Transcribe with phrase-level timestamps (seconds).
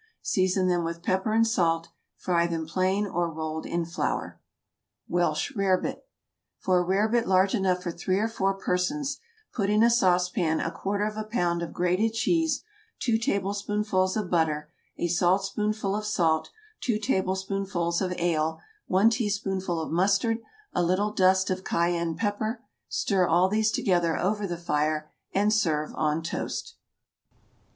[0.23, 1.89] Season them with pepper and salt.
[2.15, 4.39] Fry them plain or rolled in flour.
[5.07, 6.07] WELSH RAREBIT.
[6.57, 9.19] For a rarebit large enough for three or four persons,
[9.53, 12.63] put in a sauce pan a quarter of a pound of grated cheese,
[12.97, 16.49] two tablespoonfuls of butter, a saltspoonful of salt,
[16.79, 20.39] two tablespoonfuls of ale, one teaspoonful of mustard,
[20.73, 25.93] a little dust of cayenne pepper, stir all these together over the fire and serve
[25.93, 26.73] on toast.